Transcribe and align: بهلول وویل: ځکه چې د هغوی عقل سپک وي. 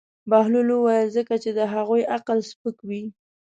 بهلول 0.29 0.69
وویل: 0.73 1.07
ځکه 1.17 1.33
چې 1.43 1.49
د 1.57 1.59
هغوی 1.73 2.01
عقل 2.15 2.39
سپک 2.49 2.77
وي. 2.87 3.03